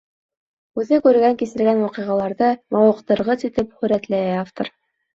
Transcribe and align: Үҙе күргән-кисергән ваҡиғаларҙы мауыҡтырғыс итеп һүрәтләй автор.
Үҙе 0.83 0.99
күргән-кисергән 1.07 1.83
ваҡиғаларҙы 1.89 2.51
мауыҡтырғыс 2.79 3.49
итеп 3.53 3.81
һүрәтләй 3.81 4.39
автор. 4.45 4.77